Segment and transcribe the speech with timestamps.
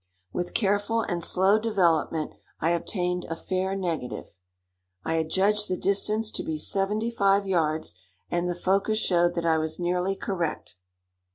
[0.33, 4.35] With careful and slow development, I obtained a fair negative.
[5.05, 9.45] I had judged the distance to be seventy five yards, and the focus showed that
[9.45, 10.75] I was nearly correct.